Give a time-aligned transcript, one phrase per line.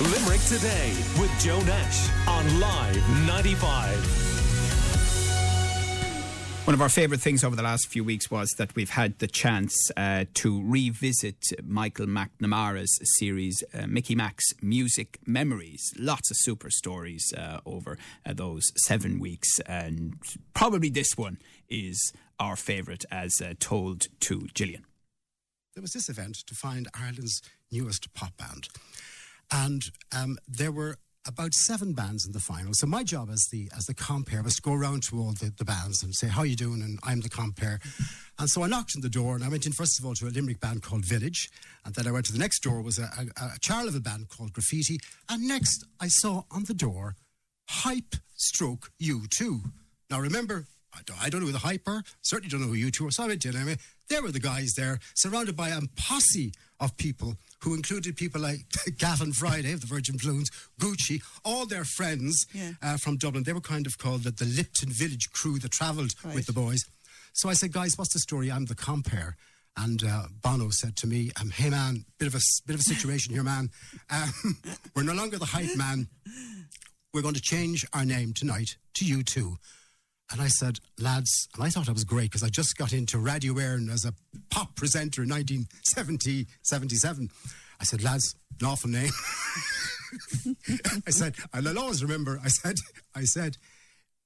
[0.00, 4.28] Limerick Today with Joe Nash on Live 95.
[6.66, 9.26] One of our favourite things over the last few weeks was that we've had the
[9.26, 15.92] chance uh, to revisit Michael McNamara's series, uh, Mickey Mac's Music Memories.
[15.98, 20.14] Lots of super stories uh, over uh, those seven weeks, and
[20.54, 21.38] probably this one
[21.68, 24.84] is our favourite as uh, told to Gillian.
[25.74, 27.42] There was this event to find Ireland's
[27.72, 28.68] newest pop band,
[29.52, 29.82] and
[30.16, 30.96] um, there were
[31.26, 32.72] about seven bands in the final.
[32.72, 35.52] So my job as the as the compere was to go around to all the,
[35.56, 36.82] the bands and say, How you doing?
[36.82, 37.80] And I'm the compere.
[38.38, 40.26] And so I knocked on the door and I went in first of all to
[40.26, 41.50] a Limerick band called Village.
[41.84, 44.52] And then I went to the next door was a, a, a Charleville band called
[44.52, 44.98] Graffiti.
[45.28, 47.16] And next I saw on the door
[47.68, 49.60] Hype Stroke U2.
[50.10, 52.74] Now remember, I don't, I don't know who the hype are, certainly don't know who
[52.74, 53.76] you two are, so I went in anyway.
[54.08, 58.60] There were the guys there, surrounded by a posse of people who included people like
[58.98, 62.72] Gavin Friday of the Virgin Balloons, Guggi, all their friends Yeah.
[62.82, 63.42] uh, from Dublin.
[63.44, 66.34] They were kind of called the, the Lypton Village crew that travelled Right.
[66.36, 66.84] with the boys.
[67.34, 68.50] So I said, guys, what's the story?
[68.50, 69.36] I'm the compare.
[69.76, 72.82] And uh, Bono said to me, um, "Hey man, bit of a bit of a
[72.82, 73.70] situation here, man.
[74.10, 74.32] Um,
[74.96, 76.08] we're no longer the hype man.
[77.14, 79.56] We're going to change our name tonight to you two."
[80.30, 83.18] And I said, lads, and I thought I was great because I just got into
[83.18, 84.12] Radio Éireann as a
[84.50, 87.30] pop presenter in 1970, 77.
[87.80, 89.10] I said, lads, an awful name.
[91.06, 92.74] I said, and I'll always remember, I said,
[93.14, 93.56] I said,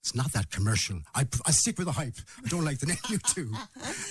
[0.00, 0.98] it's not that commercial.
[1.14, 2.16] I, I stick with the hype.
[2.44, 3.52] I don't like the name you too.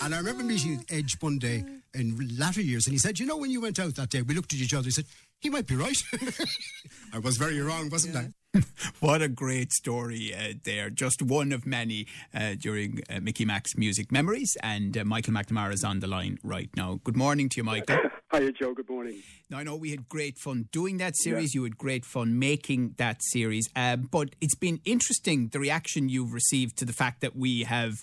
[0.02, 3.36] And I remember meeting Edge one day in latter years, and he said, you know,
[3.36, 5.06] when you went out that day, we looked at each other, he said,
[5.40, 5.98] he might be right.
[7.14, 8.30] I was very wrong, wasn't I?
[9.00, 10.90] What a great story uh, there.
[10.90, 14.56] Just one of many uh, during uh, Mickey Mac's Music Memories.
[14.62, 17.00] And uh, Michael McNamara is on the line right now.
[17.04, 17.98] Good morning to you, Michael.
[18.34, 18.74] Hiya, Joe.
[18.74, 19.22] Good morning.
[19.50, 21.54] Now, I know we had great fun doing that series.
[21.54, 23.70] You had great fun making that series.
[23.76, 27.94] Um, but it's been interesting the reaction you've received to the fact that we have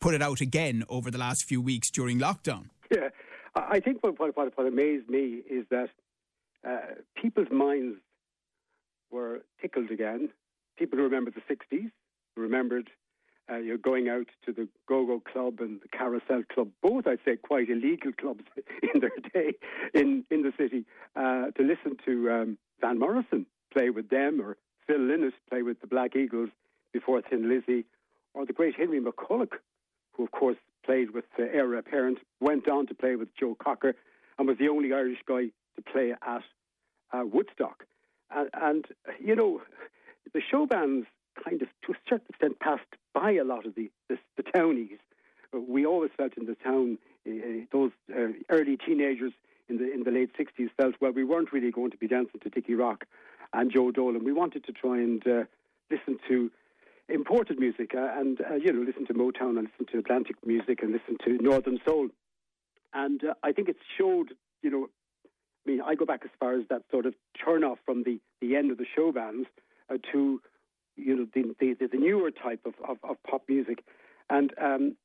[0.00, 2.70] put it out again over the last few weeks during lockdown.
[2.90, 3.08] Yeah,
[3.54, 5.90] I think what, what, what, what amazed me is that
[6.66, 7.98] uh, people's minds
[9.10, 10.30] were tickled again.
[10.78, 11.90] People who remember the 60s,
[12.36, 12.90] remembered
[13.50, 17.20] uh, you know, going out to the Go-Go Club and the Carousel Club, both, I'd
[17.24, 18.44] say, quite illegal clubs
[18.94, 19.54] in their day
[19.94, 20.84] in, in the city,
[21.14, 24.56] uh, to listen to um, Van Morrison play with them or
[24.86, 26.50] Phil Lynott play with the Black Eagles
[26.92, 27.84] before Thin Lizzy,
[28.34, 29.52] or the great Henry McCullough,
[30.12, 33.94] who, of course, played with the Eire Apparent, went on to play with Joe Cocker,
[34.38, 35.46] and was the only Irish guy
[35.76, 36.42] to play at
[37.12, 37.84] uh, Woodstock.
[38.30, 38.86] And, and,
[39.20, 39.60] you know,
[40.32, 41.06] the show bands
[41.42, 42.82] kind of, to a certain extent, passed
[43.14, 44.98] by a lot of the, the, the townies.
[45.52, 49.32] We always felt in the town, uh, those uh, early teenagers
[49.68, 52.40] in the in the late 60s felt, well, we weren't really going to be dancing
[52.40, 53.04] to Dickie Rock
[53.52, 54.24] and Joe Dolan.
[54.24, 55.44] We wanted to try and uh,
[55.90, 56.50] listen to
[57.08, 61.16] imported music and, you know, listen to Motown and listen to Atlantic music and listen
[61.24, 62.08] to Northern Soul.
[62.92, 64.88] And I think it showed, you know,
[65.66, 68.20] I mean, I go back as far as that sort of turn off from the,
[68.40, 69.48] the end of the show bands
[69.90, 70.40] uh, to,
[70.96, 73.82] you know, the, the, the newer type of, of, of pop music.
[74.30, 74.96] And um,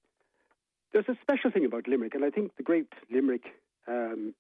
[0.94, 3.46] there's a special thing about Limerick, and I think the great Limerick
[3.88, 4.34] um,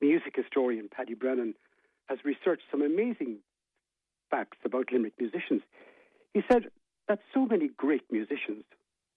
[0.00, 1.54] music historian Paddy Brennan
[2.06, 3.38] has researched some amazing
[4.30, 5.62] facts about Limerick musicians.
[6.34, 6.64] He said
[7.08, 8.64] that so many great musicians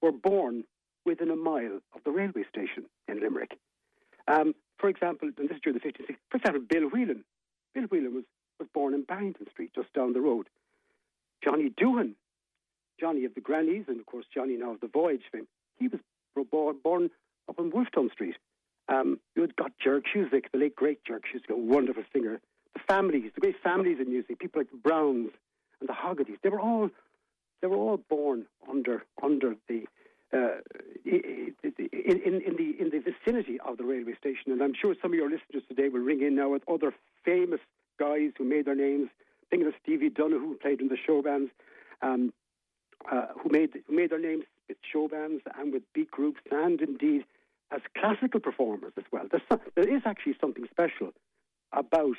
[0.01, 0.63] were born
[1.05, 3.57] within a mile of the railway station in Limerick.
[4.27, 7.23] Um, for example, and this is during the 50s, 60s, for example, Bill Whelan.
[7.73, 8.23] Bill Whelan was,
[8.59, 10.47] was born in Barrington Street, just down the road.
[11.43, 12.13] Johnny Duhan,
[12.99, 15.47] Johnny of the Grannies, and of course Johnny now of the Voyage fame,
[15.77, 15.99] he was
[16.51, 17.09] born, born
[17.49, 18.35] up on Wolfe Tone Street.
[18.87, 22.39] Um, you had got Jerk Cusick, the late great Jerk Cusick, a wonderful singer.
[22.73, 25.31] The families, the great families in music, people like the Browns
[25.79, 26.89] and the Hoggartys, they were all
[27.61, 29.85] they were all born under under the
[30.33, 30.59] uh,
[31.05, 33.83] in, in, in the in the vicinity of the
[34.45, 37.59] And I'm sure some of your listeners today will ring in now with other famous
[37.99, 39.09] guys who made their names.
[39.49, 41.51] Thinking of Stevie Donoghue, who played in the show bands,
[42.01, 42.33] um,
[43.11, 46.81] uh, who made who made their names with show bands and with beat groups, and
[46.81, 47.25] indeed
[47.71, 49.25] as classical performers as well.
[49.29, 51.11] There's there is actually something special
[51.71, 52.17] about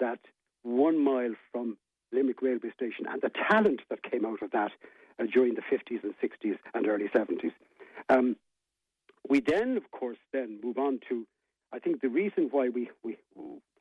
[0.00, 0.20] that
[0.62, 1.76] one mile from
[2.12, 4.72] Limerick railway station and the talent that came out of that
[5.18, 7.52] uh, during the 50s and 60s and early 70s.
[8.08, 8.36] Um,
[9.28, 11.26] we then, of course, then move on to,
[11.72, 13.16] I think the reason why we, we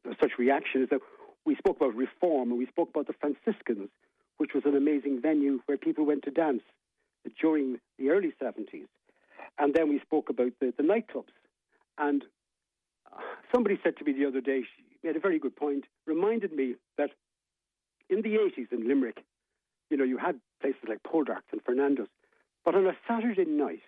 [0.04, 1.00] there's such reaction is that
[1.46, 3.90] we spoke about reform and we spoke about the Franciscans,
[4.38, 6.64] which was an amazing venue where people went to dance
[7.40, 8.88] during the early 70s.
[9.58, 11.34] And then we spoke about the, the nightclubs.
[11.98, 12.24] And
[13.12, 13.20] uh,
[13.54, 16.76] somebody said to me the other day, she made a very good point, reminded me
[16.98, 17.12] that
[18.10, 19.24] in the 80s in Limerick,
[19.90, 22.08] you know, you had places like Poldark's and Fernando's,
[22.66, 23.82] but on a Saturday night,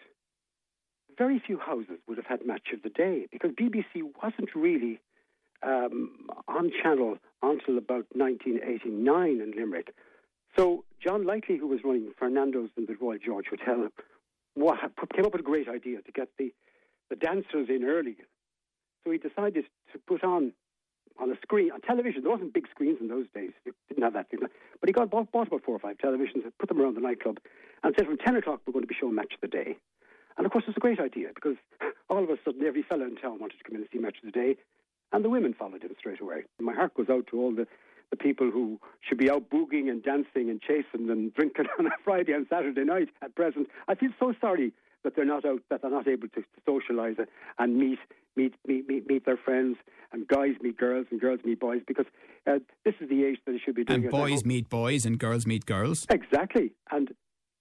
[1.19, 4.99] very few houses would have had Match of the Day because BBC wasn't really
[5.61, 9.93] um, on channel until about 1989 in Limerick.
[10.57, 13.89] So John Lightly, who was running Fernando's in the Royal George Hotel,
[14.55, 16.53] came up with a great idea to get the,
[17.09, 18.15] the dancers in early.
[19.03, 20.53] So he decided to put on
[21.19, 22.23] on a screen on television.
[22.23, 23.51] There wasn't big screens in those days.
[23.65, 24.39] You didn't have that thing.
[24.39, 27.01] But he got bought, bought about four or five televisions and put them around the
[27.01, 27.39] nightclub
[27.83, 29.75] and said from ten o'clock we're going to be showing Match of the Day.
[30.39, 31.57] And of course, it's a great idea because
[32.09, 34.15] all of a sudden every fellow in town wanted to come in and see Match
[34.23, 34.55] of the Day,
[35.11, 36.43] and the women followed him straight away.
[36.61, 37.67] My heart goes out to all the,
[38.09, 41.89] the people who should be out boogieing and dancing and chasing and drinking on a
[42.05, 43.67] Friday and Saturday night at present.
[43.89, 44.71] I feel so sorry
[45.03, 47.19] that they're not out, that they're not able to, to socialise
[47.57, 47.99] and meet,
[48.37, 49.75] meet, meet, meet, meet their friends,
[50.13, 52.05] and guys meet girls and girls meet boys, because
[52.47, 54.11] uh, this is the age that they should be doing and it.
[54.11, 56.05] boys meet boys and girls meet girls.
[56.09, 57.09] Exactly, and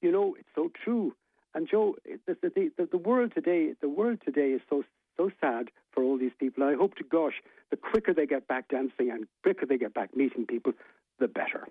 [0.00, 1.12] you know it's so true.
[1.58, 4.84] And Joe, the, the, the, the world today, the world today is so
[5.16, 6.62] so sad for all these people.
[6.62, 10.16] I hope to gosh, the quicker they get back dancing and quicker they get back
[10.16, 10.72] meeting people,
[11.18, 11.66] the better.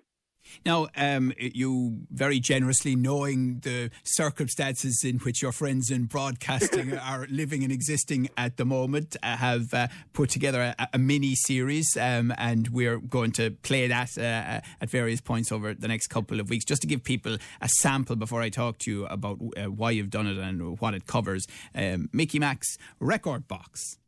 [0.64, 7.26] Now, um, you very generously, knowing the circumstances in which your friends in broadcasting are
[7.30, 11.96] living and existing at the moment, uh, have uh, put together a, a mini series,
[12.00, 16.40] um, and we're going to play that uh, at various points over the next couple
[16.40, 19.64] of weeks, just to give people a sample before I talk to you about uh,
[19.64, 21.46] why you've done it and what it covers.
[21.74, 23.98] Um, Mickey Mac's record box.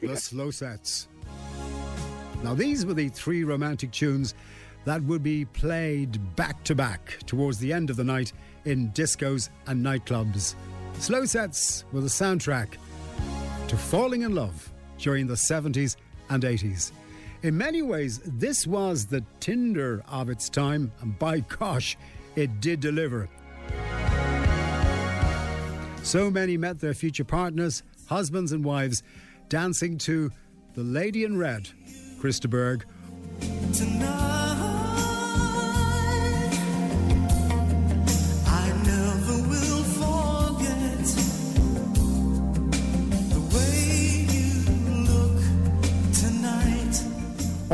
[0.00, 1.08] The slow sets.
[2.42, 4.34] Now, these were the three romantic tunes
[4.86, 8.32] that would be played back to back towards the end of the night
[8.64, 10.54] in discos and nightclubs.
[10.94, 12.76] Slow sets were the soundtrack
[13.66, 15.96] to falling in love during the 70s
[16.30, 16.92] and 80s.
[17.42, 21.98] In many ways, this was the Tinder of its time, and by gosh,
[22.36, 23.28] it did deliver.
[26.02, 29.02] So many met their future partners, husbands and wives,
[29.48, 30.30] dancing to
[30.74, 31.68] The Lady in Red,
[32.20, 32.84] Chris de Burgh.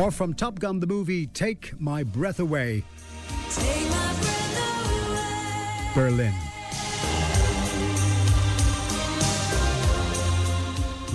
[0.03, 2.83] Or from Top Gun the movie, Take My Breath Away.
[3.51, 5.95] Take my breath away.
[5.95, 6.33] Berlin.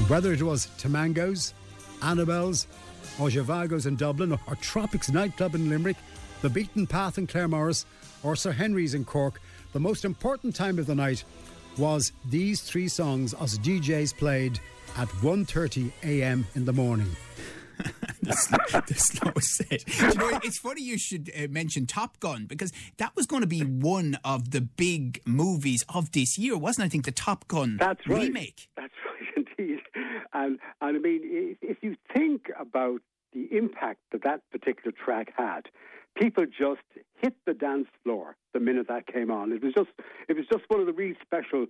[0.08, 1.52] Whether it was Tamangos,
[2.02, 2.68] Annabelle's,
[3.20, 5.98] or Zhivago's in Dublin, or Tropics nightclub in Limerick,
[6.42, 7.84] the Beaten Path in Claremorris,
[8.24, 9.42] or Sir Henry's in Cork,
[9.74, 11.26] the most important time of the night
[11.78, 14.62] was these three songs as DJs played
[14.96, 16.48] at 1.30 a.m.
[16.56, 17.14] in the morning.
[18.28, 19.86] the, slow, set.
[19.86, 23.42] Do you know, it's funny you should uh, mention Top Gun because that was going
[23.42, 26.88] to be one of the big movies of this year, wasn't it?
[26.88, 28.24] I think the Top Gun That's right.
[28.24, 28.70] remake.
[28.76, 28.94] That's
[29.36, 29.80] right, indeed.
[30.34, 33.02] And, and I mean, if, if you think about
[33.34, 35.68] the impact that that particular track had,
[36.16, 36.82] people just
[37.22, 39.52] hit the dance floor the minute that came on.
[39.52, 39.90] It was just,
[40.28, 41.68] it was just one of the really special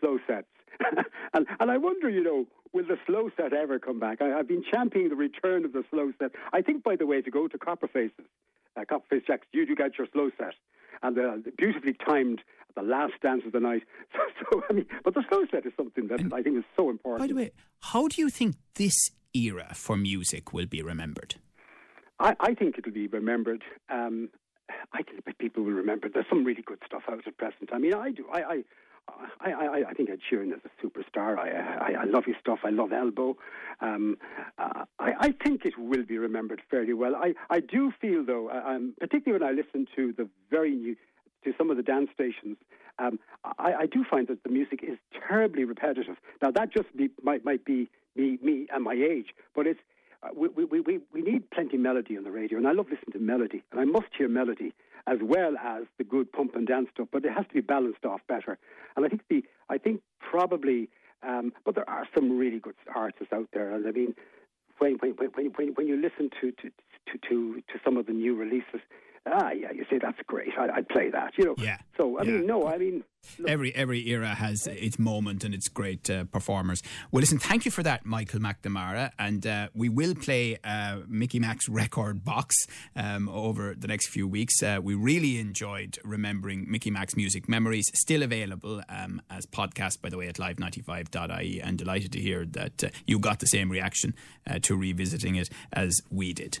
[0.00, 0.46] slow sets.
[1.34, 4.20] and, and I wonder, you know, will the slow set ever come back?
[4.20, 6.32] I, have been championing the return of the slow set.
[6.52, 8.12] I think, by the way, to go to Copperface's,
[8.76, 10.54] uh, Copperface Jacks, you do get your slow set.
[11.02, 13.82] And uh, beautifully timed at the last dance of the night.
[14.12, 14.20] So,
[14.50, 16.90] so, I mean, but the slow set is something that And I think is so
[16.90, 17.20] important.
[17.20, 21.36] By the way, how do you think this era for music will be remembered?
[22.18, 23.62] I, I think it'll be remembered.
[23.90, 24.30] Um,
[24.92, 26.08] I think people will remember.
[26.08, 27.70] There's some really good stuff out at present.
[27.72, 28.26] I mean, I do.
[28.32, 28.64] I, I,
[29.40, 31.38] I, I, I think Ed Sheeran is a superstar.
[31.38, 32.60] I, I, I love his stuff.
[32.64, 33.36] I love Elbow.
[33.80, 34.16] Um,
[34.58, 37.14] uh, I, I think it will be remembered fairly well.
[37.16, 40.96] I, I do feel, though, uh, um, particularly when I listen to the very new,
[41.44, 42.56] to some of the dance stations,
[42.98, 43.18] um,
[43.58, 44.98] I, I do find that the music is
[45.28, 46.16] terribly repetitive.
[46.42, 49.80] Now, that just be, might, might be me, me and my age, but it's
[50.20, 52.86] uh, we, we, we, we need plenty of melody on the radio, and I love
[52.86, 54.74] listening to melody, and I must hear melody
[55.08, 58.04] as well as the good pump and dance stuff, but it has to be balanced
[58.04, 58.58] off better.
[58.94, 60.88] And I think the I think probably,
[61.26, 64.14] um, but there are some really good artists out there, and I mean,
[64.78, 66.68] when when when when, when you listen to to,
[67.08, 67.36] to to
[67.70, 68.82] to some of the new releases.
[69.30, 70.50] Ah, yeah, you say that's great.
[70.58, 71.54] I, I'd play that, you know.
[71.58, 72.30] Yeah, So, I yeah.
[72.32, 73.04] mean, no, I mean,
[73.46, 76.82] every every era has its moment and its great uh, performers.
[77.10, 81.38] Well, listen, thank you for that, Michael McNamara, and uh, we will play uh, Mickey
[81.40, 82.54] Mac's record box
[82.96, 84.62] um, over the next few weeks.
[84.62, 90.08] Uh, we really enjoyed remembering Mickey Mac's music memories, still available um, as podcast, by
[90.08, 94.14] the way, at live95.ie, and delighted to hear that uh, you got the same reaction
[94.48, 96.60] uh, to revisiting it as we did.